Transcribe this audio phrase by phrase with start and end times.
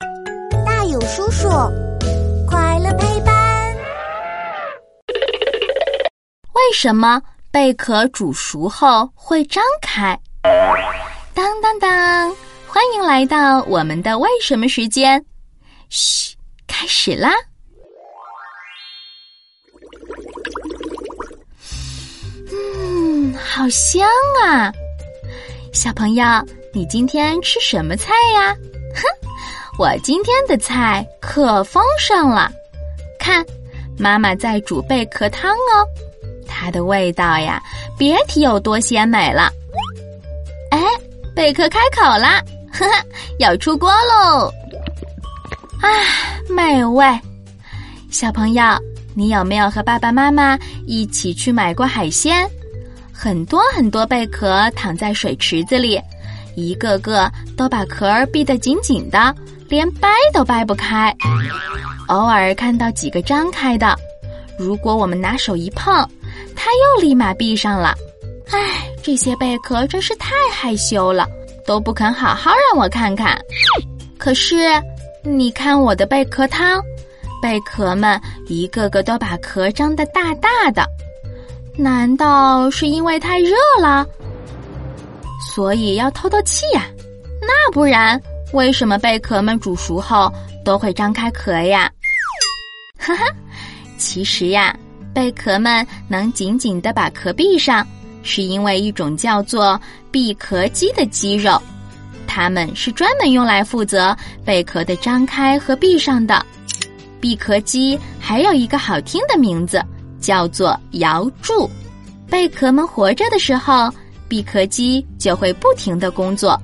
[0.00, 1.48] 大有叔叔，
[2.46, 3.76] 快乐陪伴。
[6.54, 10.18] 为什么贝壳煮熟后会张开？
[11.34, 12.34] 当当当！
[12.66, 15.22] 欢迎来到我们的为什么时间。
[15.90, 16.34] 嘘，
[16.66, 17.32] 开始啦！
[22.52, 24.08] 嗯，好香
[24.44, 24.72] 啊！
[25.72, 26.24] 小朋友，
[26.72, 28.54] 你今天吃什么菜呀？
[28.94, 29.29] 哼，
[29.80, 32.52] 我今天的菜可丰盛了。
[33.18, 33.42] 看，
[33.98, 35.88] 妈妈在煮贝壳汤哦，
[36.46, 37.62] 它的味道呀，
[37.96, 39.50] 别提有多鲜美了。
[40.70, 40.78] 哎，
[41.34, 43.04] 贝壳开口啦，呵呵，
[43.38, 44.52] 要出锅喽！
[45.80, 45.88] 啊，
[46.50, 47.06] 美味！
[48.10, 48.62] 小朋友，
[49.14, 52.46] 你有没有和爸爸妈妈一起去买过海鲜？
[53.10, 55.98] 很多很多贝壳躺在水池子里，
[56.60, 59.34] 一个个都把壳儿闭得紧紧的，
[59.68, 61.14] 连掰都掰不开。
[62.08, 63.96] 偶尔看到几个张开的，
[64.58, 66.06] 如果我们拿手一碰，
[66.54, 67.94] 它又立马闭上了。
[68.50, 71.26] 唉，这些贝壳真是太害羞了，
[71.64, 73.40] 都不肯好好让我看看。
[74.18, 74.56] 可是，
[75.22, 76.82] 你看我的贝壳汤，
[77.40, 80.84] 贝壳们一个个都把壳张得大大的。
[81.76, 84.04] 难道是因为太热了，
[85.40, 86.84] 所以要透透气呀？
[87.40, 88.20] 那不然，
[88.52, 90.32] 为什么贝壳们煮熟后
[90.64, 91.90] 都会张开壳呀？
[92.98, 93.24] 哈哈，
[93.96, 94.76] 其实呀，
[95.14, 97.86] 贝壳们能紧紧的把壳闭上，
[98.22, 99.80] 是因为一种叫做
[100.10, 101.60] 闭壳肌的肌肉，
[102.26, 106.44] 它们是专门用来负责贝壳的张开和闭上的。
[107.20, 109.82] 闭壳肌还有一个好听的名字。
[110.20, 111.66] 叫做摇柱，
[112.28, 113.90] 贝壳们活着的时候，
[114.30, 116.56] 闭壳机就会不停的工作，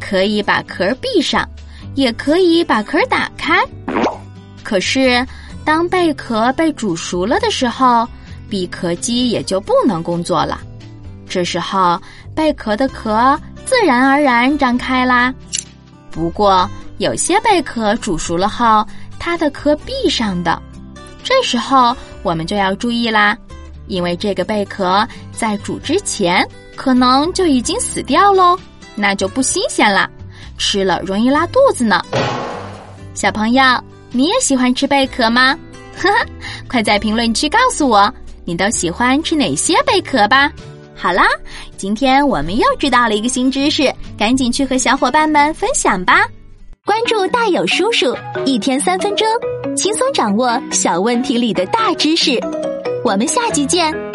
[0.00, 1.46] 可以把壳闭上，
[1.94, 3.62] 也可以把壳打开。
[4.64, 5.24] 可是，
[5.62, 8.08] 当贝壳被煮熟了的时候，
[8.48, 10.58] 闭壳机也就不能工作了。
[11.28, 12.00] 这时候，
[12.34, 15.34] 贝壳的壳自然而然张开啦。
[16.10, 16.66] 不过，
[16.96, 18.86] 有些贝壳煮熟了后，
[19.18, 20.60] 它的壳闭上的。
[21.22, 23.36] 这时候我们就要注意啦，
[23.86, 28.58] 因为这个贝壳在煮之前可能就已经死掉喽，
[28.94, 30.08] 那就不新鲜了，
[30.58, 32.02] 吃了容易拉肚子呢。
[33.14, 33.62] 小朋友，
[34.10, 35.58] 你也喜欢吃贝壳吗？
[35.96, 36.26] 哈哈，
[36.68, 38.12] 快在评论区告诉我，
[38.44, 40.50] 你都喜欢吃哪些贝壳吧。
[40.94, 41.24] 好啦，
[41.76, 46.26] 今天我们又知道了一个新知识，赶紧去和小伙伴们分享吧。
[46.84, 49.26] 关注大有叔叔，一天三分钟，
[49.76, 52.40] 轻松掌握小问题里的大知识。
[53.04, 54.11] 我们下集见。